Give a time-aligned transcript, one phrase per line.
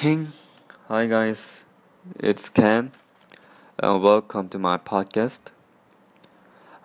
[0.00, 1.64] Hi guys,
[2.20, 2.92] it's Ken,
[3.80, 5.50] and welcome to my podcast.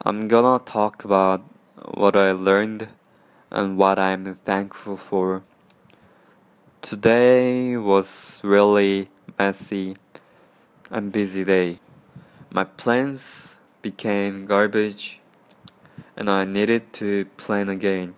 [0.03, 1.43] I'm gonna talk about
[1.93, 2.87] what I learned
[3.51, 5.43] and what I'm thankful for.
[6.81, 9.95] Today was really messy
[10.89, 11.79] and busy day.
[12.51, 15.19] My plans became garbage
[16.17, 18.15] and I needed to plan again.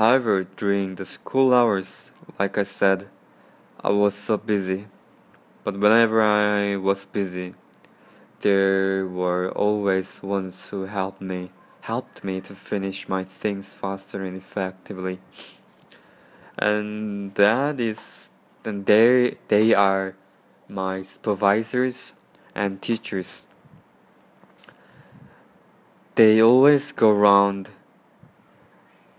[0.00, 3.10] However, during the school hours, like I said,
[3.84, 4.86] I was so busy.
[5.62, 7.52] But whenever I was busy,
[8.40, 11.50] there were always ones who helped me,
[11.82, 15.20] helped me to finish my things faster and effectively.
[16.58, 18.30] And that is,
[18.64, 20.16] and they they are
[20.66, 22.14] my supervisors
[22.54, 23.48] and teachers.
[26.14, 27.68] They always go around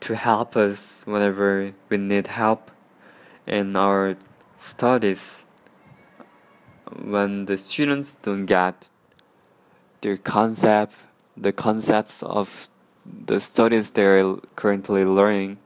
[0.02, 2.72] to help us whenever we need help
[3.48, 4.18] in our
[4.58, 5.46] studies.
[7.02, 8.90] When the students don't get
[10.02, 10.96] their concept,
[11.38, 12.70] the concepts of
[13.06, 15.58] the studies they're currently learning,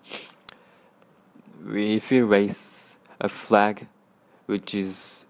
[1.68, 3.88] if we raise a flag,
[4.46, 5.26] which is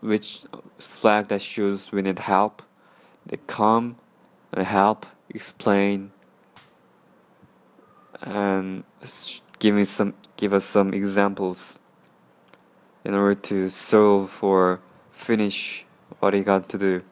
[0.00, 0.40] which
[0.78, 2.62] flag that shows we need help,
[3.26, 3.96] they come
[4.52, 6.10] and help explain
[8.22, 8.84] and
[9.58, 11.78] give me some give us some examples
[13.04, 14.80] in order to solve or
[15.12, 15.84] finish
[16.18, 17.02] what he got to do.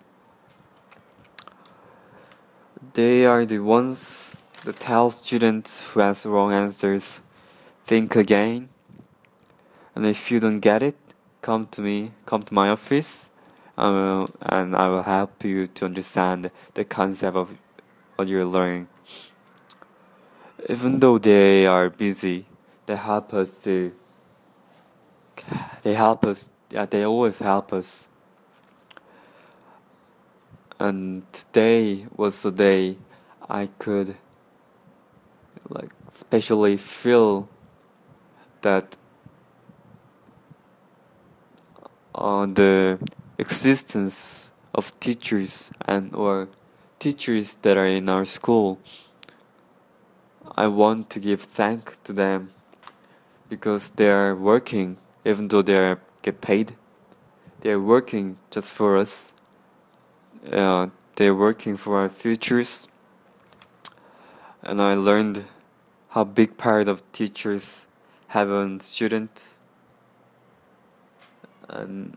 [2.95, 7.21] They are the ones that tell students who has wrong answers,
[7.85, 8.69] think again,
[9.95, 10.97] and if you don't get it,
[11.43, 13.31] come to me, come to my office,
[13.77, 17.57] and I will help you to understand the concept of
[18.17, 18.89] what you're learning
[20.69, 22.47] even though they are busy,
[22.87, 23.93] they help us to.
[25.83, 26.51] They help us.
[26.71, 28.09] Yeah, they always help us.
[30.81, 32.99] And today was the day
[33.49, 34.17] I could,
[35.69, 37.49] like, especially feel
[38.61, 38.97] that
[42.15, 42.99] on the
[43.39, 46.49] existence of teachers and or
[46.99, 48.79] teachers that are in our school
[50.59, 52.51] I want to give thank to them
[53.49, 56.75] because they are working even though they are get paid.
[57.61, 59.33] They are working just for us.
[60.51, 62.89] Uh, they're working for our futures.
[64.65, 65.45] And I learned
[66.09, 67.87] how big part of teachers
[68.35, 69.55] have on student
[71.69, 72.17] and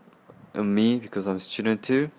[0.52, 2.10] on me because I'm a student too.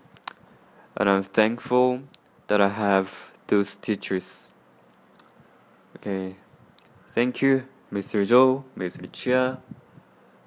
[0.95, 2.03] And I'm thankful
[2.47, 4.47] that I have those teachers.
[5.97, 6.35] Okay.
[7.13, 8.27] Thank you, Mr.
[8.27, 9.07] Joe, Mr.
[9.11, 9.59] Chia,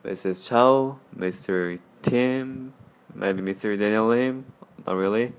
[0.04, 0.48] Mrs.
[0.48, 1.78] Chao, Mr.
[2.02, 2.72] Tim,
[3.14, 3.78] maybe Mr.
[3.78, 4.44] Daniel Lim,
[4.86, 5.32] not really.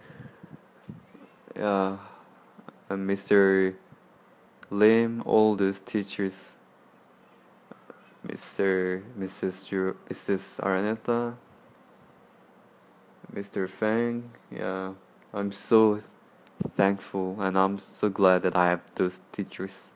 [1.55, 1.97] Yeah,
[2.89, 3.75] and Mr.
[4.69, 6.55] Lim, all those teachers.
[8.25, 9.03] Mr.
[9.17, 9.67] Mrs.
[9.67, 10.59] Ju, Mrs.
[10.61, 11.35] Araneta,
[13.33, 13.69] Mr.
[13.69, 14.93] Fang, yeah,
[15.33, 15.99] I'm so
[16.63, 19.93] thankful and I'm so glad that I have those teachers.